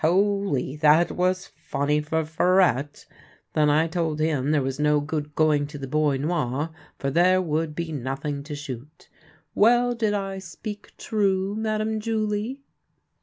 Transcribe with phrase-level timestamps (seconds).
[0.01, 0.75] Holy!
[0.77, 3.05] that was funny for Farette.
[3.53, 7.39] Then I told him there was no good going to the Bois Noir, for there
[7.39, 9.07] would be nothing to shoot.
[9.53, 12.63] Well, did I speak true, Madame Julie?"